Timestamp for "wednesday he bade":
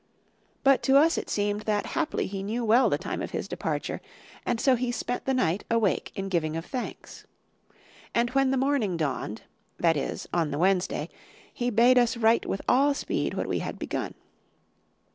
10.57-11.99